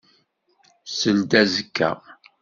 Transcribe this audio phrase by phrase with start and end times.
[0.97, 1.89] Seld azekka.